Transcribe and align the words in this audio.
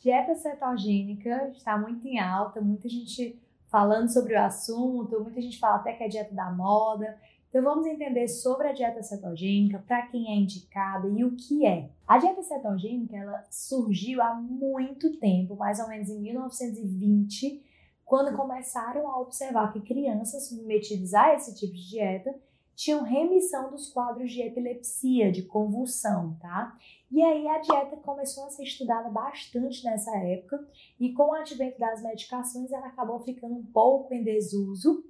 Dieta 0.00 0.34
cetogênica 0.34 1.50
está 1.54 1.76
muito 1.76 2.08
em 2.08 2.18
alta, 2.18 2.58
muita 2.58 2.88
gente 2.88 3.38
falando 3.68 4.08
sobre 4.08 4.34
o 4.34 4.40
assunto, 4.40 5.20
muita 5.20 5.42
gente 5.42 5.58
fala 5.58 5.76
até 5.76 5.92
que 5.92 6.02
é 6.02 6.08
dieta 6.08 6.34
da 6.34 6.50
moda. 6.50 7.18
Então 7.50 7.62
vamos 7.62 7.84
entender 7.84 8.26
sobre 8.26 8.68
a 8.68 8.72
dieta 8.72 9.02
cetogênica, 9.02 9.78
para 9.86 10.06
quem 10.06 10.32
é 10.32 10.36
indicada 10.36 11.06
e 11.06 11.22
o 11.22 11.36
que 11.36 11.66
é. 11.66 11.90
A 12.08 12.16
dieta 12.16 12.42
cetogênica 12.42 13.14
ela 13.14 13.44
surgiu 13.50 14.22
há 14.22 14.34
muito 14.34 15.18
tempo, 15.18 15.54
mais 15.54 15.78
ou 15.78 15.88
menos 15.88 16.08
em 16.08 16.18
1920, 16.18 17.62
quando 18.02 18.34
começaram 18.34 19.06
a 19.06 19.20
observar 19.20 19.70
que 19.70 19.80
crianças 19.80 20.48
submetidas 20.48 21.12
a 21.12 21.34
esse 21.34 21.54
tipo 21.54 21.74
de 21.74 21.90
dieta 21.90 22.34
tinham 22.74 23.02
remissão 23.02 23.70
dos 23.70 23.92
quadros 23.92 24.32
de 24.32 24.42
epilepsia, 24.42 25.30
de 25.30 25.42
convulsão, 25.42 26.36
tá? 26.40 26.76
E 27.10 27.22
aí 27.22 27.46
a 27.48 27.58
dieta 27.58 27.96
começou 27.96 28.44
a 28.44 28.50
ser 28.50 28.62
estudada 28.62 29.10
bastante 29.10 29.84
nessa 29.84 30.16
época 30.16 30.66
e 30.98 31.12
com 31.12 31.30
o 31.30 31.34
advento 31.34 31.78
das 31.78 32.02
medicações 32.02 32.72
ela 32.72 32.86
acabou 32.86 33.20
ficando 33.20 33.54
um 33.54 33.66
pouco 33.66 34.14
em 34.14 34.22
desuso, 34.22 35.04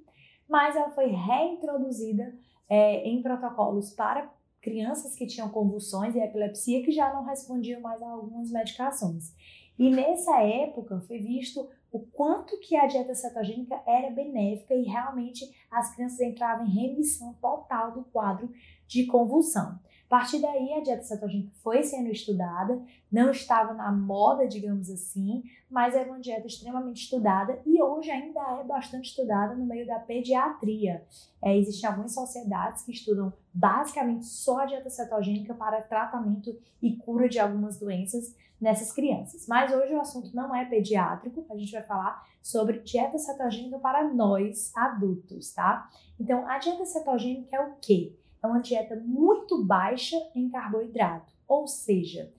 mas 0.49 0.75
ela 0.75 0.89
foi 0.91 1.07
reintroduzida 1.07 2.35
é, 2.67 3.07
em 3.07 3.21
protocolos 3.21 3.91
para 3.91 4.31
crianças 4.61 5.15
que 5.15 5.25
tinham 5.25 5.49
convulsões 5.49 6.15
e 6.15 6.19
epilepsia 6.19 6.83
que 6.83 6.91
já 6.91 7.13
não 7.13 7.23
respondiam 7.23 7.81
mais 7.81 8.01
a 8.01 8.09
algumas 8.09 8.51
medicações. 8.51 9.33
E 9.77 9.89
nessa 9.89 10.41
época 10.41 10.99
foi 11.01 11.19
visto 11.19 11.67
o 11.91 11.99
quanto 11.99 12.57
que 12.59 12.75
a 12.75 12.87
dieta 12.87 13.13
cetogênica 13.13 13.81
era 13.85 14.09
benéfica 14.09 14.73
e 14.73 14.83
realmente 14.83 15.45
as 15.69 15.93
crianças 15.93 16.21
entravam 16.21 16.65
em 16.65 16.69
remissão 16.69 17.33
total 17.41 17.91
do 17.91 18.03
quadro 18.05 18.49
de 18.87 19.05
convulsão. 19.05 19.77
A 20.11 20.17
partir 20.19 20.41
daí, 20.41 20.73
a 20.73 20.81
dieta 20.81 21.03
cetogênica 21.03 21.53
foi 21.63 21.83
sendo 21.83 22.09
estudada, 22.09 22.81
não 23.09 23.31
estava 23.31 23.73
na 23.73 23.89
moda, 23.93 24.45
digamos 24.45 24.89
assim, 24.89 25.41
mas 25.69 25.95
era 25.95 26.09
uma 26.09 26.19
dieta 26.19 26.45
extremamente 26.45 27.03
estudada 27.03 27.61
e 27.65 27.81
hoje 27.81 28.11
ainda 28.11 28.41
é 28.59 28.63
bastante 28.65 29.05
estudada 29.05 29.55
no 29.55 29.65
meio 29.65 29.87
da 29.87 29.99
pediatria. 29.99 31.01
É, 31.41 31.57
existem 31.57 31.89
algumas 31.89 32.13
sociedades 32.13 32.83
que 32.83 32.91
estudam 32.91 33.31
basicamente 33.53 34.25
só 34.25 34.59
a 34.59 34.65
dieta 34.65 34.89
cetogênica 34.89 35.53
para 35.53 35.81
tratamento 35.81 36.59
e 36.81 36.97
cura 36.97 37.29
de 37.29 37.39
algumas 37.39 37.79
doenças 37.79 38.35
nessas 38.59 38.91
crianças. 38.91 39.47
Mas 39.47 39.71
hoje 39.71 39.93
o 39.93 40.01
assunto 40.01 40.35
não 40.35 40.53
é 40.53 40.65
pediátrico, 40.65 41.45
a 41.49 41.55
gente 41.55 41.71
vai 41.71 41.83
falar 41.83 42.27
sobre 42.41 42.79
dieta 42.79 43.17
cetogênica 43.17 43.79
para 43.79 44.13
nós 44.13 44.75
adultos, 44.75 45.53
tá? 45.53 45.89
Então, 46.19 46.45
a 46.49 46.57
dieta 46.57 46.85
cetogênica 46.85 47.55
é 47.55 47.61
o 47.61 47.75
quê? 47.81 48.13
É 48.43 48.47
uma 48.47 48.59
dieta 48.59 48.95
muito 48.95 49.63
baixa 49.63 50.17
em 50.33 50.49
carboidrato, 50.49 51.31
ou 51.47 51.67
seja, 51.67 52.31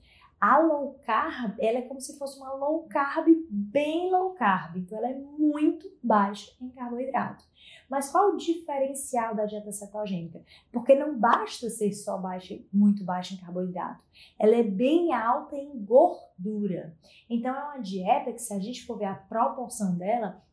a 0.43 0.59
low 0.59 0.99
carb, 1.05 1.55
ela 1.57 1.77
é 1.77 1.83
como 1.83 2.01
se 2.01 2.17
fosse 2.19 2.37
uma 2.37 2.51
low 2.51 2.83
carb, 2.89 3.27
bem 3.49 4.11
low 4.11 4.31
carb. 4.31 4.75
Então, 4.75 4.97
ela 4.97 5.09
é 5.09 5.17
muito 5.17 5.89
baixa 6.03 6.51
em 6.59 6.67
carboidrato. 6.69 7.45
Mas 7.89 8.11
qual 8.11 8.31
o 8.33 8.35
diferencial 8.35 9.33
da 9.33 9.45
dieta 9.45 9.71
cetogênica? 9.71 10.43
Porque 10.69 10.95
não 10.95 11.17
basta 11.17 11.69
ser 11.69 11.93
só 11.93 12.17
baixa, 12.17 12.59
muito 12.73 13.05
baixa 13.05 13.33
em 13.35 13.37
carboidrato. 13.37 14.03
Ela 14.37 14.55
é 14.55 14.63
bem 14.63 15.13
alta 15.13 15.55
em 15.55 15.81
gordura. 15.81 16.93
Então, 17.29 17.55
é 17.55 17.63
uma 17.63 17.79
dieta 17.79 18.33
que, 18.33 18.41
se 18.41 18.53
a 18.53 18.59
gente 18.59 18.85
for 18.85 18.97
ver 18.97 19.05
a 19.05 19.15
proporção 19.15 19.95
dela, 19.95 20.43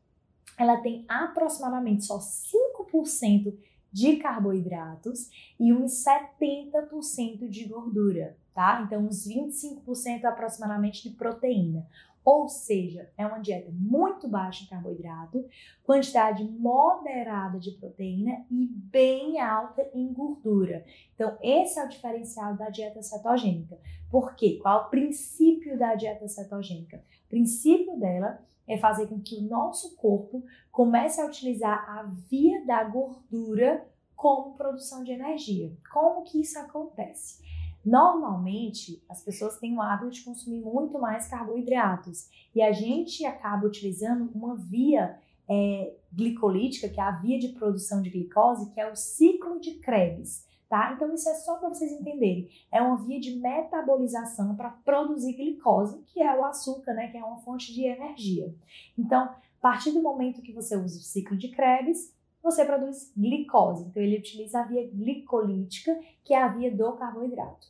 ela 0.57 0.77
tem 0.77 1.05
aproximadamente 1.09 2.05
só 2.05 2.19
5% 2.19 3.59
de 3.92 4.16
carboidratos 4.16 5.30
e 5.58 5.72
uns 5.72 6.05
70% 6.05 7.48
de 7.48 7.64
gordura, 7.64 8.36
tá? 8.55 8.83
Então, 8.86 9.02
uns 9.02 9.27
25% 9.27 10.24
aproximadamente 10.24 11.08
de 11.08 11.14
proteína. 11.16 11.86
Ou 12.24 12.48
seja, 12.48 13.11
é 13.16 13.27
uma 13.27 13.38
dieta 13.38 13.70
muito 13.72 14.28
baixa 14.28 14.64
em 14.64 14.66
carboidrato, 14.66 15.44
quantidade 15.83 16.44
moderada 16.44 17.58
de 17.58 17.70
proteína 17.72 18.44
e 18.50 18.66
bem 18.66 19.41
alta 19.41 19.89
em 19.95 20.12
gordura. 20.12 20.84
Então, 21.14 21.39
esse 21.42 21.79
é 21.79 21.84
o 21.84 21.89
diferencial 21.89 22.55
da 22.56 22.68
dieta 22.68 23.02
cetogênica. 23.02 23.79
Por 24.11 24.34
quê? 24.34 24.58
Qual 24.61 24.80
é 24.80 24.83
o 24.83 24.90
princípio 24.90 25.79
da 25.79 25.95
dieta 25.95 26.29
cetogênica? 26.29 27.02
O 27.27 27.29
princípio 27.30 27.98
dela 27.98 28.40
é 28.70 28.79
fazer 28.79 29.08
com 29.08 29.20
que 29.20 29.36
o 29.36 29.42
nosso 29.42 29.97
corpo 29.97 30.45
comece 30.70 31.20
a 31.20 31.27
utilizar 31.27 31.85
a 31.91 32.05
via 32.29 32.64
da 32.64 32.85
gordura 32.85 33.85
como 34.14 34.55
produção 34.55 35.03
de 35.03 35.11
energia. 35.11 35.73
Como 35.92 36.23
que 36.23 36.41
isso 36.41 36.58
acontece? 36.58 37.42
Normalmente, 37.85 39.03
as 39.09 39.25
pessoas 39.25 39.59
têm 39.59 39.75
o 39.75 39.80
hábito 39.80 40.11
de 40.11 40.23
consumir 40.23 40.61
muito 40.61 40.98
mais 40.98 41.27
carboidratos 41.27 42.29
e 42.55 42.63
a 42.63 42.70
gente 42.70 43.25
acaba 43.25 43.67
utilizando 43.67 44.30
uma 44.35 44.55
via 44.55 45.19
é, 45.48 45.95
glicolítica, 46.13 46.89
que 46.89 47.01
é 47.01 47.03
a 47.03 47.11
via 47.11 47.39
de 47.39 47.48
produção 47.48 48.03
de 48.03 48.11
glicose, 48.11 48.70
que 48.70 48.80
é 48.80 48.91
o 48.91 48.95
ciclo 48.95 49.59
de 49.59 49.73
Krebs. 49.80 50.47
Tá? 50.70 50.92
Então, 50.95 51.13
isso 51.13 51.29
é 51.29 51.35
só 51.35 51.57
para 51.57 51.69
vocês 51.69 51.91
entenderem. 51.91 52.48
É 52.70 52.81
uma 52.81 52.97
via 52.97 53.19
de 53.19 53.35
metabolização 53.41 54.55
para 54.55 54.70
produzir 54.70 55.33
glicose, 55.33 56.01
que 56.07 56.23
é 56.23 56.33
o 56.39 56.45
açúcar, 56.45 56.95
né? 56.95 57.08
que 57.08 57.17
é 57.17 57.25
uma 57.25 57.39
fonte 57.39 57.75
de 57.75 57.83
energia. 57.83 58.55
Então, 58.97 59.25
a 59.25 59.36
partir 59.61 59.91
do 59.91 60.01
momento 60.01 60.41
que 60.41 60.53
você 60.53 60.77
usa 60.77 60.97
o 60.97 61.03
ciclo 61.03 61.36
de 61.36 61.48
Krebs, 61.48 62.14
você 62.41 62.64
produz 62.64 63.13
glicose. 63.17 63.85
Então, 63.85 64.01
ele 64.01 64.19
utiliza 64.19 64.61
a 64.61 64.64
via 64.64 64.86
glicolítica, 64.86 65.98
que 66.23 66.33
é 66.33 66.41
a 66.41 66.47
via 66.47 66.70
do 66.70 66.92
carboidrato. 66.92 67.67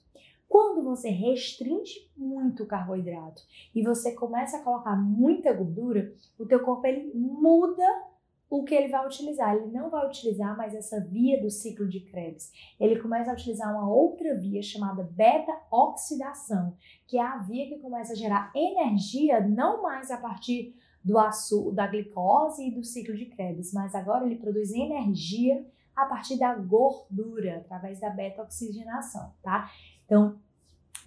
Quando 0.46 0.82
você 0.82 1.08
restringe 1.08 2.10
muito 2.14 2.64
o 2.64 2.66
carboidrato 2.66 3.40
e 3.74 3.82
você 3.82 4.12
começa 4.12 4.58
a 4.58 4.62
colocar 4.62 4.94
muita 4.94 5.54
gordura, 5.54 6.12
o 6.38 6.44
teu 6.44 6.60
corpo 6.60 6.86
ele 6.86 7.10
muda 7.14 8.09
o 8.50 8.64
que 8.64 8.74
ele 8.74 8.88
vai 8.88 9.06
utilizar. 9.06 9.54
Ele 9.54 9.70
não 9.70 9.88
vai 9.88 10.04
utilizar 10.06 10.56
mais 10.56 10.74
essa 10.74 11.00
via 11.00 11.40
do 11.40 11.48
ciclo 11.48 11.88
de 11.88 12.00
Krebs. 12.00 12.52
Ele 12.80 13.00
começa 13.00 13.30
a 13.30 13.34
utilizar 13.34 13.72
uma 13.72 13.88
outra 13.88 14.34
via 14.34 14.60
chamada 14.60 15.04
beta-oxidação, 15.04 16.76
que 17.06 17.16
é 17.16 17.22
a 17.22 17.38
via 17.38 17.68
que 17.68 17.78
começa 17.78 18.12
a 18.12 18.16
gerar 18.16 18.50
energia 18.54 19.40
não 19.40 19.80
mais 19.80 20.10
a 20.10 20.16
partir 20.16 20.74
do 21.02 21.16
açúcar, 21.16 21.74
da 21.76 21.86
glicose 21.86 22.66
e 22.66 22.74
do 22.74 22.84
ciclo 22.84 23.16
de 23.16 23.26
Krebs, 23.26 23.72
mas 23.72 23.94
agora 23.94 24.26
ele 24.26 24.36
produz 24.36 24.72
energia 24.72 25.64
a 25.94 26.04
partir 26.06 26.36
da 26.38 26.54
gordura, 26.54 27.58
através 27.58 28.00
da 28.00 28.10
beta-oxigenação, 28.10 29.32
tá? 29.42 29.70
Então, 30.04 30.38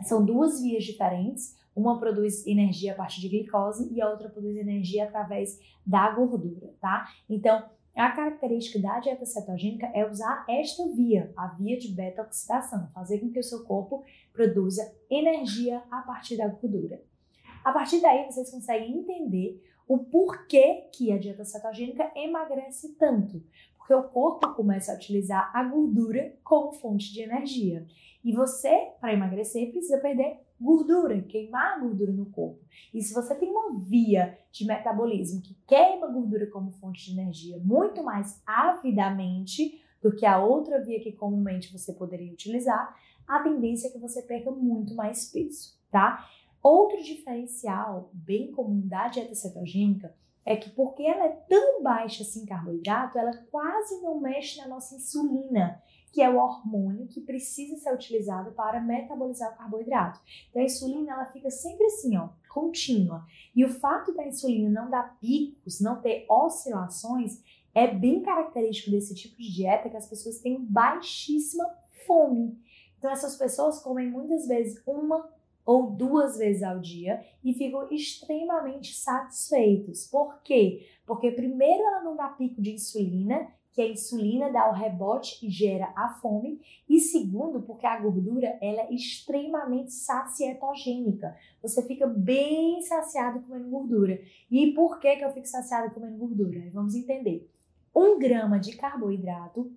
são 0.02 0.26
duas 0.26 0.62
vias 0.62 0.84
diferentes. 0.84 1.56
Uma 1.76 2.00
produz 2.00 2.46
energia 2.46 2.94
a 2.94 2.96
partir 2.96 3.22
de 3.22 3.30
glicose 3.30 3.92
e 3.92 4.02
a 4.02 4.09
outra 4.09 4.30
produz 4.30 4.56
energia 4.58 5.06
através 5.06 5.59
da 5.86 6.12
gordura, 6.12 6.74
tá? 6.80 7.08
Então, 7.28 7.64
a 7.96 8.12
característica 8.12 8.80
da 8.80 9.00
dieta 9.00 9.26
cetogênica 9.26 9.86
é 9.94 10.09
usar 10.09 10.46
esta 10.50 10.88
via, 10.90 11.32
a 11.38 11.48
via 11.48 11.78
de 11.78 11.90
beta-oxidação, 11.90 12.90
fazer 12.94 13.20
com 13.20 13.32
que 13.32 13.40
o 13.40 13.44
seu 13.44 13.64
corpo 13.64 14.03
produza 14.32 14.92
energia 15.09 15.84
a 15.92 16.02
partir 16.02 16.38
da 16.38 16.48
gordura. 16.48 17.02
A 17.64 17.72
partir 17.72 18.02
daí, 18.02 18.26
vocês 18.26 18.50
conseguem 18.50 18.98
entender 18.98 19.64
o 19.88 20.00
porquê 20.00 20.90
que 20.92 21.12
a 21.12 21.20
dieta 21.20 21.46
cetogênica 21.46 22.12
emagrece 22.16 22.96
tanto. 22.96 23.44
Porque 23.78 23.94
o 23.94 24.03
corpo 24.03 24.53
começa 24.53 24.92
a 24.92 24.96
utilizar 24.96 25.52
a 25.53 25.64
gordura 25.64 26.36
como 26.44 26.72
fonte 26.72 27.14
de 27.14 27.22
energia. 27.22 27.86
E 28.23 28.31
você, 28.31 28.91
para 29.01 29.13
emagrecer, 29.13 29.72
precisa 29.72 30.00
perder 30.00 30.39
gordura, 30.59 31.22
queimar 31.23 31.81
gordura 31.81 32.11
no 32.11 32.28
corpo. 32.28 32.59
E 32.94 33.01
se 33.01 33.13
você 33.13 33.35
tem 33.35 33.50
uma 33.50 33.79
via 33.79 34.38
de 34.51 34.66
metabolismo 34.66 35.41
que 35.41 35.57
queima 35.67 36.07
gordura 36.07 36.47
como 36.47 36.72
fonte 36.72 37.06
de 37.06 37.19
energia 37.19 37.59
muito 37.59 38.01
mais 38.01 38.41
avidamente 38.45 39.81
do 40.01 40.16
que 40.16 40.25
a 40.25 40.39
outra 40.39 40.81
via 40.81 41.01
que 41.01 41.11
comumente 41.11 41.72
você 41.72 41.94
poderia 41.94 42.31
utilizar, 42.31 42.95
a 43.28 43.39
tendência 43.39 43.88
é 43.88 43.91
que 43.91 44.00
você 44.00 44.22
perca 44.22 44.51
muito 44.51 44.95
mais 44.95 45.29
peso, 45.31 45.78
tá? 45.90 46.28
Outro 46.61 47.01
diferencial 47.03 48.09
bem 48.13 48.51
comum 48.51 48.88
da 48.88 49.08
dieta 49.09 49.35
cetogênica 49.35 50.14
é 50.46 50.55
que 50.55 50.69
porque 50.69 51.03
ela 51.03 51.26
é 51.26 51.29
tão 51.29 51.81
baixa 51.81 52.23
assim 52.23 52.43
em 52.43 52.46
carboidrato, 52.46 53.17
ela 53.17 53.35
quase 53.49 54.02
não 54.02 54.19
mexe 54.19 54.59
na 54.59 54.67
nossa 54.67 54.96
insulina, 54.96 55.81
que 56.14 56.22
é 56.22 56.30
o 56.30 56.38
hormônio 56.38 57.08
que 57.08 57.20
precisa 57.20 57.76
ser 57.76 57.92
utilizado 57.92 58.52
para 58.52 58.80
metabolizar 58.80 59.52
o 59.52 59.58
carboidrato. 59.58 60.22
Então 60.50 60.62
a 60.62 60.66
insulina 60.66 61.12
ela 61.12 61.26
fica 61.26 61.50
sempre 61.50 61.88
assim, 61.88 62.16
ó, 62.16 62.30
contínua. 62.48 63.26
E 63.56 63.66
o 63.66 63.70
fato 63.70 64.14
da 64.14 64.26
insulina 64.26 64.70
não 64.70 64.92
dar 64.92 65.18
picos, 65.20 65.82
não 65.82 66.00
ter 66.00 66.28
oscilações, 66.30 67.42
é 67.74 67.88
bem 67.88 68.22
característico 68.22 68.92
desse 68.92 69.16
tipo 69.16 69.36
de 69.42 69.52
dieta 69.52 69.90
que 69.90 69.98
as 69.98 70.08
pessoas 70.08 70.38
têm 70.38 70.64
baixíssima 70.64 71.66
fome. 72.06 72.62
Então 73.00 73.10
essas 73.10 73.36
pessoas 73.36 73.80
comem 73.80 74.08
muitas 74.08 74.48
vezes 74.48 74.80
uma 74.86 75.28
ou 75.66 75.90
duas 75.90 76.38
vezes 76.38 76.62
ao 76.62 76.80
dia 76.80 77.26
e 77.44 77.54
ficam 77.54 77.90
extremamente 77.90 78.94
satisfeitos. 78.94 80.06
Por 80.06 80.44
quê? 80.44 80.88
Porque 81.08 81.32
primeiro 81.32 81.84
ela 81.84 82.04
não 82.04 82.16
dá 82.16 82.28
pico 82.28 82.62
de 82.62 82.74
insulina, 82.74 83.52
que 83.73 83.81
a 83.81 83.90
insulina 83.90 84.52
dá 84.52 84.70
o 84.70 84.73
rebote 84.73 85.43
e 85.46 85.49
gera 85.49 85.91
a 85.96 86.09
fome, 86.22 86.61
e 86.87 86.99
segundo, 86.99 87.64
porque 87.64 87.87
a 87.87 87.99
gordura 87.99 88.55
ela 88.61 88.81
é 88.81 88.93
extremamente 88.93 89.91
sacietogênica. 89.91 91.35
Você 91.61 91.81
fica 91.81 92.05
bem 92.05 92.79
saciado 92.84 93.41
comendo 93.41 93.70
gordura. 93.70 94.22
E 94.49 94.72
por 94.73 94.99
que, 94.99 95.16
que 95.16 95.25
eu 95.25 95.34
fico 95.34 95.47
saciado 95.47 95.91
comendo 95.93 96.17
gordura? 96.17 96.70
Vamos 96.72 96.93
entender. 96.93 97.49
Um 97.96 98.20
grama 98.20 98.59
de 98.59 98.78
carboidrato 98.78 99.72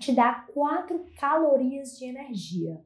te 0.00 0.12
dá 0.12 0.46
4 0.52 1.06
calorias 1.16 1.96
de 1.96 2.06
energia. 2.06 2.82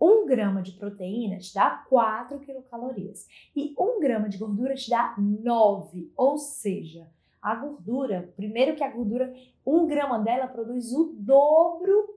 Um 0.00 0.26
grama 0.26 0.62
de 0.62 0.72
proteína 0.72 1.38
te 1.38 1.52
dá 1.52 1.84
4 1.88 2.40
quilocalorias. 2.40 3.26
E 3.54 3.74
um 3.78 4.00
grama 4.00 4.28
de 4.28 4.38
gordura 4.38 4.74
te 4.74 4.88
dá 4.88 5.14
9. 5.18 6.10
Ou 6.16 6.38
seja, 6.38 7.10
a 7.42 7.56
gordura, 7.56 8.32
primeiro 8.36 8.76
que 8.76 8.84
a 8.84 8.90
gordura, 8.90 9.34
um 9.66 9.86
grama 9.86 10.18
dela 10.18 10.46
produz 10.46 10.92
o 10.92 11.12
dobro 11.18 12.08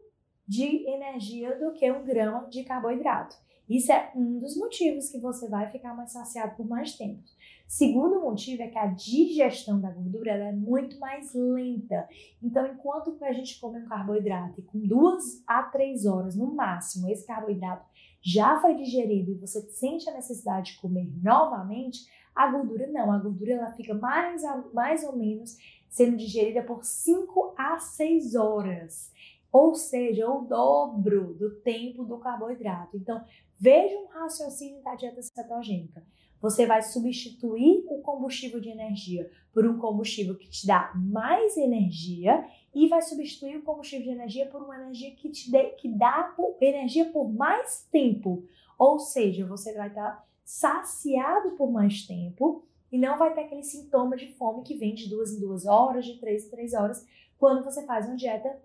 de 0.48 0.88
energia 0.88 1.58
do 1.58 1.74
que 1.74 1.92
um 1.92 2.06
grama 2.06 2.48
de 2.48 2.64
carboidrato. 2.64 3.36
Isso 3.68 3.92
é 3.92 4.12
um 4.16 4.38
dos 4.38 4.56
motivos 4.56 5.10
que 5.10 5.20
você 5.20 5.50
vai 5.50 5.68
ficar 5.68 5.96
mais 5.96 6.12
saciado 6.12 6.56
por 6.56 6.68
mais 6.68 6.96
tempo. 6.96 7.24
Segundo 7.68 8.22
motivo 8.22 8.62
é 8.62 8.68
que 8.68 8.78
a 8.78 8.86
digestão 8.86 9.82
da 9.82 9.90
gordura 9.90 10.32
é 10.34 10.52
muito 10.52 11.00
mais 11.00 11.34
lenta. 11.34 12.08
Então, 12.44 12.68
enquanto 12.68 13.18
a 13.24 13.34
gente 13.34 13.60
come 13.60 13.80
um 13.80 13.88
carboidrato 13.88 14.60
e 14.60 14.64
com 14.64 14.78
duas 14.80 15.44
a 15.48 15.64
três 15.64 16.06
horas 16.06 16.36
no 16.36 16.54
máximo 16.54 17.10
esse 17.10 17.26
carboidrato 17.26 17.84
já 18.22 18.60
foi 18.60 18.76
digerido 18.76 19.32
e 19.32 19.40
você 19.40 19.62
sente 19.70 20.08
a 20.10 20.14
necessidade 20.14 20.74
de 20.74 20.82
comer 20.82 21.08
novamente, 21.24 22.06
a 22.36 22.52
gordura 22.52 22.88
não. 22.88 23.12
A 23.12 23.18
gordura 23.18 23.54
ela 23.54 23.72
fica 23.72 23.94
mais, 23.94 24.44
a, 24.44 24.64
mais 24.74 25.04
ou 25.04 25.16
menos 25.16 25.58
sendo 25.88 26.18
digerida 26.18 26.62
por 26.62 26.84
5 26.84 27.56
a 27.58 27.80
6 27.80 28.36
horas. 28.36 29.12
Ou 29.52 29.74
seja, 29.74 30.30
o 30.30 30.42
dobro 30.42 31.34
do 31.34 31.56
tempo 31.62 32.04
do 32.04 32.18
carboidrato. 32.18 32.98
Então, 32.98 33.24
veja 33.58 33.98
um 33.98 34.08
raciocínio 34.08 34.82
da 34.84 34.96
dieta 34.96 35.22
cetogênica. 35.22 36.04
Você 36.42 36.66
vai 36.66 36.84
substituir 36.84 37.86
o 37.88 38.02
combustível 38.02 38.60
de 38.60 38.70
energia 38.70 39.32
por 39.54 39.66
um 39.66 39.80
combustível 39.80 40.36
que 40.36 40.50
te 40.50 40.68
dá 40.68 40.92
mais 40.94 41.56
energia 41.56 42.46
e 42.74 42.90
vai 42.90 43.02
substituir 43.02 43.58
o 43.58 43.64
combustível 43.64 44.08
de 44.08 44.12
energia 44.12 44.46
por 44.48 44.62
uma 44.62 44.76
energia 44.76 45.16
que 45.16 45.30
te 45.30 45.50
dê, 45.50 45.70
que 45.70 45.88
dá 45.88 46.36
energia 46.60 47.06
por 47.06 47.34
mais 47.34 47.88
tempo. 47.90 48.44
Ou 48.78 49.00
seja, 49.00 49.46
você 49.46 49.74
vai 49.74 49.88
estar 49.88 50.28
saciado 50.46 51.52
por 51.58 51.72
mais 51.72 52.06
tempo 52.06 52.64
e 52.92 53.00
não 53.00 53.18
vai 53.18 53.34
ter 53.34 53.42
aquele 53.42 53.64
sintoma 53.64 54.16
de 54.16 54.28
fome 54.36 54.64
que 54.64 54.76
vem 54.76 54.94
de 54.94 55.10
duas 55.10 55.34
em 55.34 55.40
duas 55.40 55.66
horas, 55.66 56.06
de 56.06 56.20
três 56.20 56.46
em 56.46 56.50
três 56.52 56.74
horas, 56.74 57.06
quando 57.38 57.64
você 57.64 57.84
faz 57.86 58.06
uma 58.06 58.16
dieta 58.16 58.56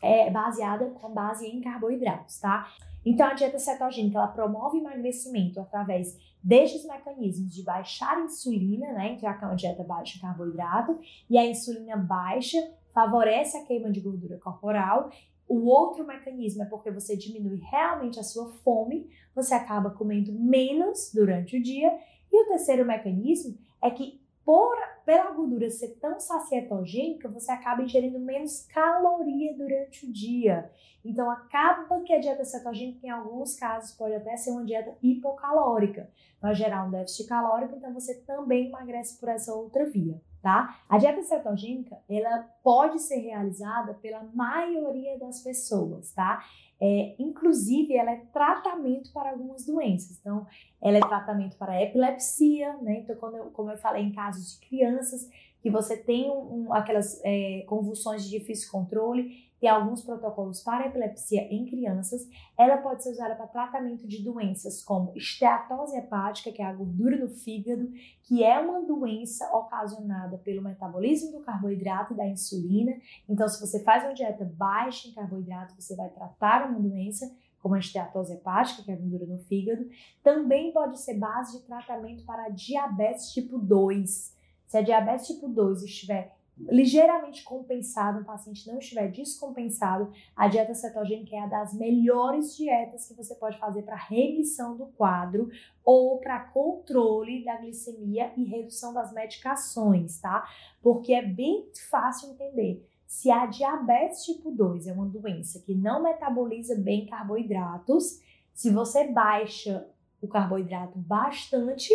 é, 0.00 0.30
baseada 0.30 0.86
com 0.86 1.10
base 1.10 1.46
em 1.46 1.60
carboidratos, 1.60 2.40
tá? 2.40 2.66
Então 3.04 3.26
a 3.26 3.34
dieta 3.34 3.58
cetogênica 3.58 4.16
ela 4.16 4.28
promove 4.28 4.78
emagrecimento 4.78 5.60
através 5.60 6.16
destes 6.42 6.84
mecanismos 6.86 7.54
de 7.54 7.62
baixar 7.62 8.16
a 8.16 8.22
insulina, 8.22 8.92
né? 8.92 9.12
Então 9.12 9.28
é 9.28 9.36
uma 9.44 9.54
dieta 9.54 9.84
baixa 9.84 10.16
em 10.16 10.20
carboidrato 10.20 10.98
e 11.28 11.36
a 11.36 11.44
insulina 11.44 11.96
baixa 11.96 12.58
favorece 12.92 13.56
a 13.56 13.64
queima 13.64 13.90
de 13.90 14.00
gordura 14.00 14.38
corporal 14.38 15.10
o 15.52 15.66
outro 15.66 16.06
mecanismo 16.06 16.62
é 16.62 16.66
porque 16.66 16.90
você 16.90 17.14
diminui 17.14 17.58
realmente 17.58 18.18
a 18.18 18.22
sua 18.22 18.50
fome, 18.64 19.10
você 19.34 19.52
acaba 19.52 19.90
comendo 19.90 20.32
menos 20.32 21.12
durante 21.12 21.58
o 21.58 21.62
dia. 21.62 21.92
E 22.32 22.42
o 22.42 22.48
terceiro 22.48 22.86
mecanismo 22.86 23.58
é 23.82 23.90
que, 23.90 24.18
por, 24.46 24.74
pela 25.04 25.30
gordura 25.32 25.68
ser 25.68 25.98
tão 26.00 26.18
sacietogênica, 26.18 27.28
você 27.28 27.52
acaba 27.52 27.82
ingerindo 27.82 28.18
menos 28.18 28.66
caloria 28.66 29.54
durante 29.54 30.06
o 30.06 30.12
dia. 30.12 30.70
Então, 31.04 31.30
acaba 31.30 32.00
que 32.00 32.14
a 32.14 32.18
dieta 32.18 32.46
cetogênica, 32.46 33.06
em 33.06 33.10
alguns 33.10 33.54
casos, 33.54 33.94
pode 33.94 34.14
até 34.14 34.34
ser 34.38 34.52
uma 34.52 34.64
dieta 34.64 34.96
hipocalórica. 35.02 36.10
Vai 36.40 36.54
gerar 36.54 36.86
um 36.86 36.90
déficit 36.90 37.28
calórico, 37.28 37.76
então 37.76 37.92
você 37.92 38.14
também 38.22 38.68
emagrece 38.68 39.20
por 39.20 39.28
essa 39.28 39.52
outra 39.52 39.84
via 39.84 40.18
tá? 40.42 40.76
A 40.88 40.98
dieta 40.98 41.22
cetogênica, 41.22 41.96
ela 42.08 42.48
pode 42.62 42.98
ser 42.98 43.18
realizada 43.18 43.94
pela 43.94 44.24
maioria 44.34 45.16
das 45.18 45.40
pessoas, 45.40 46.12
tá? 46.12 46.44
É, 46.80 47.14
inclusive, 47.16 47.96
ela 47.96 48.10
é 48.10 48.16
tratamento 48.32 49.12
para 49.12 49.30
algumas 49.30 49.64
doenças. 49.64 50.18
Então, 50.18 50.44
ela 50.80 50.98
é 50.98 51.00
tratamento 51.00 51.56
para 51.56 51.80
epilepsia, 51.80 52.76
né? 52.82 53.04
Então, 53.08 53.36
eu, 53.36 53.44
como 53.52 53.70
eu 53.70 53.78
falei, 53.78 54.02
em 54.02 54.12
casos 54.12 54.54
de 54.58 54.66
crianças, 54.66 55.30
que 55.62 55.70
você 55.70 55.96
tem 55.96 56.28
um, 56.28 56.66
um, 56.66 56.74
aquelas 56.74 57.20
é, 57.22 57.64
convulsões 57.68 58.24
de 58.24 58.30
difícil 58.36 58.68
controle, 58.68 59.51
tem 59.62 59.70
alguns 59.70 60.02
protocolos 60.02 60.60
para 60.60 60.88
epilepsia 60.88 61.42
em 61.42 61.64
crianças. 61.64 62.28
Ela 62.58 62.78
pode 62.78 63.04
ser 63.04 63.12
usada 63.12 63.36
para 63.36 63.46
tratamento 63.46 64.08
de 64.08 64.20
doenças 64.20 64.82
como 64.82 65.12
esteatose 65.14 65.96
hepática, 65.96 66.50
que 66.50 66.60
é 66.60 66.64
a 66.64 66.72
gordura 66.72 67.16
no 67.16 67.28
fígado, 67.28 67.88
que 68.24 68.42
é 68.42 68.58
uma 68.58 68.82
doença 68.84 69.48
ocasionada 69.56 70.36
pelo 70.38 70.62
metabolismo 70.62 71.30
do 71.30 71.44
carboidrato 71.44 72.12
e 72.12 72.16
da 72.16 72.26
insulina. 72.26 72.92
Então, 73.28 73.48
se 73.48 73.60
você 73.60 73.78
faz 73.84 74.02
uma 74.02 74.14
dieta 74.14 74.44
baixa 74.44 75.06
em 75.06 75.12
carboidrato, 75.12 75.80
você 75.80 75.94
vai 75.94 76.08
tratar 76.08 76.68
uma 76.68 76.80
doença 76.80 77.32
como 77.60 77.76
a 77.76 77.78
esteatose 77.78 78.32
hepática, 78.32 78.82
que 78.82 78.90
é 78.90 78.94
a 78.94 78.98
gordura 78.98 79.26
no 79.26 79.38
fígado. 79.38 79.88
Também 80.24 80.72
pode 80.72 80.98
ser 80.98 81.14
base 81.14 81.60
de 81.60 81.64
tratamento 81.64 82.24
para 82.24 82.48
diabetes 82.48 83.30
tipo 83.30 83.58
2. 83.58 84.36
Se 84.66 84.76
a 84.76 84.82
diabetes 84.82 85.28
tipo 85.28 85.46
2 85.46 85.84
estiver 85.84 86.34
ligeiramente 86.58 87.42
compensado, 87.42 88.20
o 88.20 88.24
paciente 88.24 88.68
não 88.68 88.78
estiver 88.78 89.10
descompensado, 89.10 90.12
a 90.36 90.48
dieta 90.48 90.74
cetogênica 90.74 91.34
é 91.34 91.40
a 91.40 91.46
das 91.46 91.74
melhores 91.74 92.56
dietas 92.56 93.06
que 93.06 93.14
você 93.14 93.34
pode 93.34 93.58
fazer 93.58 93.82
para 93.82 93.96
remissão 93.96 94.76
do 94.76 94.86
quadro 94.86 95.50
ou 95.84 96.18
para 96.18 96.40
controle 96.40 97.44
da 97.44 97.56
glicemia 97.56 98.32
e 98.36 98.44
redução 98.44 98.92
das 98.92 99.12
medicações, 99.12 100.20
tá? 100.20 100.46
Porque 100.82 101.14
é 101.14 101.22
bem 101.22 101.68
fácil 101.90 102.30
entender. 102.30 102.86
Se 103.06 103.30
a 103.30 103.46
diabetes 103.46 104.24
tipo 104.24 104.50
2 104.50 104.86
é 104.86 104.92
uma 104.92 105.06
doença 105.06 105.60
que 105.60 105.74
não 105.74 106.02
metaboliza 106.02 106.76
bem 106.76 107.06
carboidratos, 107.06 108.20
se 108.54 108.70
você 108.70 109.08
baixa 109.08 109.86
o 110.20 110.28
carboidrato 110.28 110.98
bastante, 110.98 111.92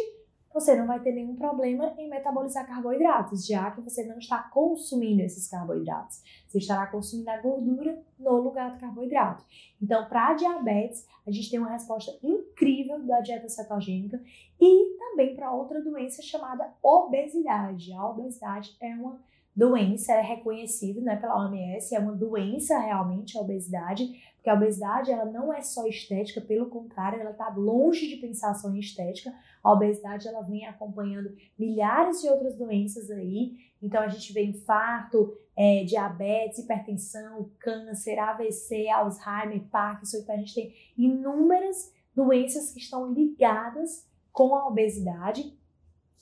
você 0.60 0.76
não 0.76 0.88
vai 0.88 1.00
ter 1.00 1.12
nenhum 1.12 1.36
problema 1.36 1.94
em 2.00 2.10
metabolizar 2.10 2.66
carboidratos, 2.66 3.46
já 3.46 3.70
que 3.70 3.80
você 3.80 4.04
não 4.04 4.18
está 4.18 4.40
consumindo 4.40 5.22
esses 5.22 5.48
carboidratos. 5.48 6.24
Você 6.48 6.58
estará 6.58 6.88
consumindo 6.88 7.30
a 7.30 7.38
gordura 7.38 8.04
no 8.18 8.38
lugar 8.38 8.72
do 8.72 8.80
carboidrato. 8.80 9.46
Então, 9.80 10.10
para 10.10 10.34
diabetes, 10.34 11.06
a 11.28 11.32
gente 11.32 11.52
tem 11.52 11.60
uma 11.60 11.70
resposta 11.70 12.12
incrível 12.24 13.00
da 13.04 13.20
dieta 13.20 13.48
cetogênica 13.48 14.20
e 14.60 14.98
também 14.98 15.36
para 15.36 15.54
outra 15.54 15.80
doença 15.80 16.24
chamada 16.24 16.74
obesidade. 16.82 17.94
A 17.94 18.10
obesidade 18.10 18.76
é 18.82 18.96
uma 18.96 19.22
doença, 19.58 20.14
é 20.14 20.22
reconhecida 20.22 21.02
né, 21.02 21.16
pela 21.16 21.36
OMS, 21.36 21.96
é 21.96 22.00
uma 22.00 22.14
doença 22.14 22.78
realmente 22.78 23.36
a 23.36 23.42
obesidade, 23.42 24.06
porque 24.36 24.52
a 24.52 24.54
obesidade 24.54 25.12
ela 25.12 25.26
não 25.26 25.52
é 25.52 25.64
só 25.64 25.88
estética, 25.88 26.40
pelo 26.40 26.68
contrário, 26.68 27.20
ela 27.20 27.32
está 27.32 27.50
longe 27.50 28.08
de 28.08 28.18
pensar 28.18 28.54
só 28.54 28.70
em 28.70 28.78
estética. 28.78 29.34
A 29.64 29.74
obesidade 29.74 30.28
ela 30.28 30.44
vem 30.44 30.68
acompanhando 30.68 31.36
milhares 31.58 32.22
de 32.22 32.30
outras 32.30 32.56
doenças 32.56 33.10
aí. 33.10 33.58
Então 33.82 34.00
a 34.00 34.08
gente 34.08 34.32
vê 34.32 34.46
infarto, 34.46 35.36
é, 35.56 35.84
diabetes, 35.84 36.60
hipertensão, 36.60 37.50
câncer, 37.58 38.20
AVC, 38.20 38.88
Alzheimer, 38.90 39.64
Parkinson. 39.72 40.18
Então 40.18 40.36
a 40.36 40.38
gente 40.38 40.54
tem 40.54 40.74
inúmeras 40.96 41.92
doenças 42.16 42.72
que 42.72 42.80
estão 42.80 43.12
ligadas 43.12 44.08
com 44.32 44.56
a 44.56 44.68
obesidade. 44.68 45.58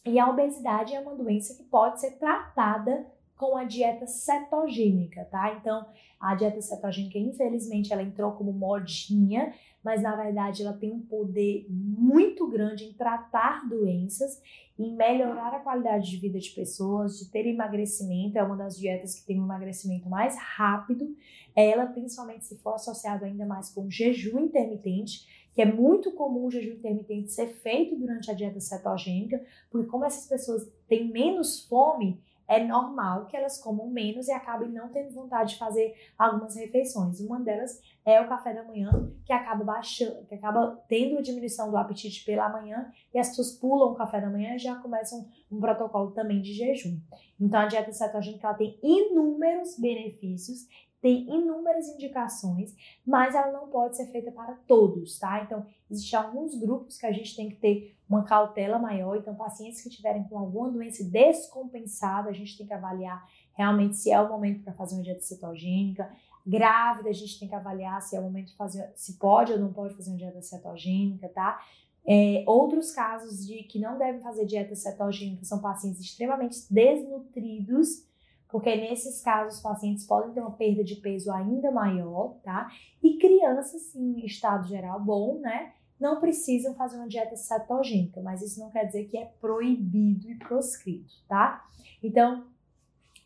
E 0.05 0.17
a 0.17 0.29
obesidade 0.29 0.95
é 0.95 0.99
uma 1.01 1.15
doença 1.15 1.53
que 1.53 1.63
pode 1.63 1.99
ser 1.99 2.11
tratada 2.11 3.05
com 3.37 3.57
a 3.57 3.63
dieta 3.63 4.07
cetogênica, 4.07 5.25
tá? 5.25 5.57
Então, 5.59 5.85
a 6.19 6.33
dieta 6.35 6.61
cetogênica, 6.61 7.19
infelizmente, 7.19 7.91
ela 7.91 8.01
entrou 8.01 8.31
como 8.31 8.53
modinha, 8.53 9.53
mas 9.83 10.01
na 10.01 10.15
verdade 10.15 10.63
ela 10.63 10.73
tem 10.73 10.91
um 10.91 11.01
poder 11.01 11.67
muito 11.69 12.47
grande 12.49 12.85
em 12.85 12.93
tratar 12.93 13.67
doenças, 13.67 14.41
em 14.79 14.95
melhorar 14.95 15.53
a 15.53 15.59
qualidade 15.59 16.09
de 16.09 16.17
vida 16.17 16.39
de 16.39 16.49
pessoas, 16.49 17.19
de 17.19 17.29
ter 17.29 17.45
emagrecimento. 17.45 18.37
É 18.37 18.43
uma 18.43 18.55
das 18.55 18.77
dietas 18.77 19.13
que 19.13 19.25
tem 19.25 19.39
um 19.39 19.43
emagrecimento 19.43 20.09
mais 20.09 20.37
rápido. 20.37 21.15
Ela, 21.55 21.85
principalmente 21.85 22.45
se 22.45 22.57
for 22.57 22.73
associado 22.73 23.25
ainda 23.25 23.45
mais 23.45 23.69
com 23.69 23.89
jejum 23.89 24.39
intermitente, 24.39 25.45
que 25.53 25.61
é 25.61 25.65
muito 25.65 26.11
comum 26.11 26.47
o 26.47 26.51
jejum 26.51 26.73
intermitente 26.73 27.31
ser 27.31 27.47
feito 27.47 27.95
durante 27.95 28.29
a 28.31 28.33
dieta 28.33 28.59
cetogênica, 28.59 29.41
porque 29.69 29.87
como 29.87 30.03
essas 30.03 30.27
pessoas 30.27 30.67
têm 30.87 31.09
menos 31.09 31.65
fome, 31.67 32.19
é 32.47 32.63
normal 32.63 33.25
que 33.25 33.35
elas 33.35 33.57
comam 33.61 33.87
menos 33.89 34.27
e 34.27 34.31
acabem 34.31 34.69
não 34.69 34.89
tendo 34.89 35.13
vontade 35.13 35.53
de 35.53 35.59
fazer 35.59 35.95
algumas 36.17 36.55
refeições. 36.55 37.19
Uma 37.19 37.39
delas 37.39 37.79
é 38.05 38.21
o 38.21 38.27
café 38.27 38.53
da 38.53 38.63
manhã, 38.63 38.91
que 39.25 39.33
acaba 39.33 39.63
baixando, 39.63 40.25
que 40.25 40.35
acaba 40.35 40.83
tendo 40.87 41.17
a 41.17 41.21
diminuição 41.21 41.69
do 41.69 41.77
apetite 41.77 42.23
pela 42.23 42.49
manhã 42.49 42.91
e 43.13 43.19
as 43.19 43.29
pessoas 43.29 43.53
pulam 43.53 43.91
o 43.91 43.95
café 43.95 44.21
da 44.21 44.29
manhã 44.29 44.55
e 44.55 44.59
já 44.59 44.75
começam 44.75 45.27
um 45.51 45.59
protocolo 45.59 46.11
também 46.11 46.41
de 46.41 46.53
jejum. 46.53 46.99
Então 47.39 47.59
a 47.59 47.65
dieta 47.65 47.91
cetogênica 47.91 48.47
ela 48.47 48.57
tem 48.57 48.79
inúmeros 48.83 49.77
benefícios 49.79 50.67
tem 51.05 51.21
inúmeras 51.29 51.87
indicações, 51.87 52.75
mas 53.05 53.35
ela 53.35 53.51
não 53.51 53.67
pode 53.67 53.95
ser 53.95 54.07
feita 54.07 54.31
para 54.31 54.55
todos, 54.67 55.19
tá? 55.19 55.43
Então, 55.43 55.63
existem 55.87 56.17
alguns 56.17 56.55
grupos 56.59 56.97
que 56.97 57.05
a 57.05 57.11
gente 57.11 57.35
tem 57.35 57.47
que 57.47 57.57
ter 57.57 57.95
uma 58.09 58.23
cautela 58.23 58.79
maior. 58.79 59.15
Então, 59.15 59.35
pacientes 59.35 59.83
que 59.83 59.89
tiverem 59.91 60.23
com 60.23 60.35
alguma 60.35 60.67
doença 60.71 61.03
descompensada, 61.03 62.31
a 62.31 62.33
gente 62.33 62.57
tem 62.57 62.65
que 62.65 62.73
avaliar 62.73 63.23
realmente 63.53 63.97
se 63.97 64.11
é 64.11 64.19
o 64.19 64.27
momento 64.27 64.63
para 64.63 64.73
fazer 64.73 64.95
uma 64.95 65.03
dieta 65.03 65.21
cetogênica. 65.21 66.11
Grávida, 66.43 67.11
a 67.11 67.13
gente 67.13 67.37
tem 67.37 67.47
que 67.47 67.53
avaliar 67.53 68.01
se 68.01 68.15
é 68.15 68.19
o 68.19 68.23
momento 68.23 68.47
de 68.47 68.55
fazer, 68.55 68.91
se 68.95 69.19
pode 69.19 69.53
ou 69.53 69.59
não 69.59 69.71
pode 69.71 69.93
fazer 69.93 70.09
uma 70.09 70.17
dieta 70.17 70.41
cetogênica, 70.41 71.29
tá? 71.29 71.63
É, 72.03 72.43
outros 72.47 72.91
casos 72.91 73.45
de 73.45 73.61
que 73.61 73.77
não 73.77 73.99
devem 73.99 74.21
fazer 74.21 74.47
dieta 74.47 74.73
cetogênica 74.73 75.45
são 75.45 75.61
pacientes 75.61 76.01
extremamente 76.01 76.65
desnutridos 76.67 78.03
porque 78.49 78.75
nesses 78.75 79.21
casos 79.21 79.55
os 79.55 79.61
pacientes 79.61 80.05
podem 80.05 80.33
ter 80.33 80.39
uma 80.39 80.51
perda 80.51 80.83
de 80.83 80.95
peso 80.95 81.31
ainda 81.31 81.71
maior, 81.71 82.35
tá? 82.43 82.69
E 83.01 83.17
crianças, 83.17 83.95
em 83.95 84.25
estado 84.25 84.67
geral 84.67 84.99
bom, 84.99 85.39
né? 85.39 85.73
Não 85.99 86.19
precisam 86.19 86.75
fazer 86.75 86.97
uma 86.97 87.07
dieta 87.07 87.35
cetogênica, 87.35 88.21
mas 88.21 88.41
isso 88.41 88.59
não 88.59 88.69
quer 88.69 88.85
dizer 88.85 89.05
que 89.05 89.17
é 89.17 89.25
proibido 89.39 90.29
e 90.29 90.35
proscrito, 90.35 91.13
tá? 91.27 91.65
Então, 92.03 92.45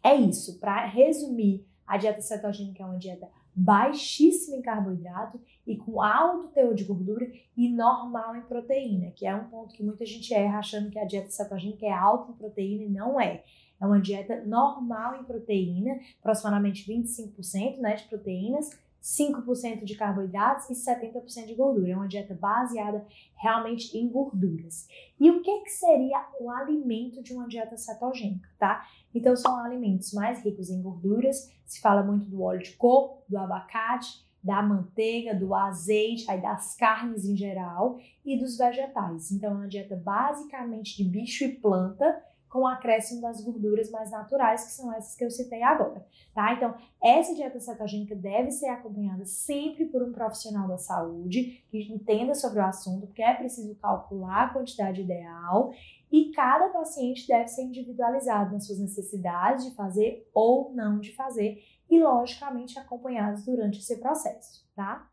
é 0.04 0.16
isso. 0.16 0.60
Para 0.60 0.86
resumir, 0.86 1.66
a 1.86 1.98
dieta 1.98 2.22
cetogênica 2.22 2.84
é 2.84 2.86
uma 2.86 2.98
dieta 2.98 3.28
baixíssima 3.56 4.56
em 4.56 4.62
carboidrato 4.62 5.42
e 5.68 5.76
com 5.76 6.02
alto 6.02 6.48
teor 6.50 6.74
de 6.74 6.86
gordura 6.86 7.30
e 7.58 7.68
normal 7.68 8.36
em 8.36 8.42
proteína, 8.42 9.12
que 9.12 9.26
é 9.26 9.36
um 9.36 9.50
ponto 9.50 9.76
que 9.76 9.84
muita 9.84 10.06
gente 10.06 10.34
erra 10.34 10.60
achando 10.60 10.90
que 10.90 10.98
a 10.98 11.06
dieta 11.06 11.30
cetogênica 11.30 11.86
é 11.86 11.92
alta 11.92 12.32
em 12.32 12.36
proteína 12.36 12.84
e 12.84 12.90
não 12.90 13.20
é. 13.20 13.44
É 13.80 13.86
uma 13.86 14.00
dieta 14.00 14.44
normal 14.46 15.22
em 15.22 15.24
proteína, 15.24 16.00
aproximadamente 16.20 16.86
25% 16.92 17.78
né, 17.78 17.96
de 17.96 18.04
proteínas, 18.06 18.70
5% 19.02 19.84
de 19.84 19.96
carboidratos 19.96 20.70
e 20.70 20.74
70% 20.74 21.46
de 21.48 21.56
gordura. 21.56 21.92
É 21.92 21.96
uma 21.96 22.08
dieta 22.08 22.34
baseada 22.34 23.06
realmente 23.36 23.98
em 23.98 24.08
gorduras. 24.10 24.88
E 25.20 25.32
o 25.32 25.42
que, 25.42 25.62
que 25.62 25.70
seria 25.70 26.26
o 26.40 26.50
alimento 26.50 27.24
de 27.24 27.34
uma 27.34 27.48
dieta 27.48 27.78
cetogênica, 27.78 28.50
tá? 28.58 28.86
Então, 29.14 29.36
são 29.36 29.58
alimentos 29.58 30.14
mais 30.14 30.44
ricos 30.44 30.70
em 30.70 30.82
gorduras. 30.82 31.52
Se 31.66 31.80
fala 31.80 32.04
muito 32.04 32.26
do 32.26 32.42
óleo 32.42 32.62
de 32.62 32.74
coco, 32.74 33.24
do 33.28 33.38
abacate, 33.38 34.28
da 34.44 34.62
manteiga, 34.62 35.36
do 35.36 35.54
azeite, 35.54 36.30
aí 36.30 36.42
das 36.42 36.76
carnes 36.76 37.26
em 37.26 37.36
geral 37.36 38.00
e 38.26 38.38
dos 38.38 38.58
vegetais. 38.58 39.32
Então, 39.32 39.52
é 39.52 39.56
uma 39.56 39.68
dieta 39.68 39.96
basicamente 39.96 41.02
de 41.02 41.10
bicho 41.10 41.44
e 41.44 41.56
planta 41.56 42.24
com 42.50 42.60
o 42.60 42.68
acréscimo 42.68 43.22
das 43.22 43.42
gorduras 43.42 43.92
mais 43.92 44.12
naturais, 44.12 44.66
que 44.66 44.72
são 44.72 44.92
essas 44.94 45.16
que 45.16 45.24
eu 45.24 45.30
citei 45.30 45.62
agora, 45.62 46.06
tá? 46.34 46.54
Então, 46.54 46.74
essa 47.02 47.34
dieta 47.36 47.60
cetogênica 47.60 48.16
deve 48.16 48.52
ser 48.52 48.68
acompanhada 48.68 49.24
sempre 49.26 49.86
por 49.86 50.02
um 50.02 50.12
profissional 50.12 50.68
da 50.68 50.78
saúde 50.78 51.64
que 51.70 51.94
entenda 51.94 52.34
sobre 52.34 52.60
o 52.60 52.66
assunto, 52.66 53.08
porque 53.08 53.22
é 53.22 53.34
preciso 53.34 53.76
calcular 53.76 54.46
a 54.46 54.54
quantidade 54.54 55.02
ideal 55.02 55.72
e 56.12 56.32
cada 56.32 56.70
paciente 56.70 57.28
deve 57.28 57.48
ser 57.48 57.64
individualizado 57.64 58.54
nas 58.54 58.66
suas 58.66 58.80
necessidades 58.80 59.66
de 59.66 59.76
fazer 59.76 60.28
ou 60.34 60.74
não 60.74 61.00
de 61.00 61.16
fazer 61.16 61.64
e, 61.90 62.02
logicamente, 62.02 62.78
acompanhados 62.78 63.44
durante 63.46 63.80
esse 63.80 63.98
processo, 63.98 64.68
tá? 64.76 65.09